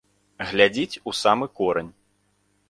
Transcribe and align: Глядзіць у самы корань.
Глядзіць 0.51 1.01
у 1.11 1.13
самы 1.19 1.45
корань. 1.61 1.93